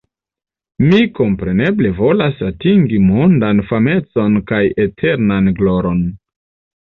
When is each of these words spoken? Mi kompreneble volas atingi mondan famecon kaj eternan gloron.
Mi 0.91 0.99
kompreneble 1.17 1.89
volas 1.99 2.39
atingi 2.47 2.99
mondan 3.09 3.61
famecon 3.73 4.41
kaj 4.53 4.63
eternan 4.87 5.51
gloron. 5.61 6.01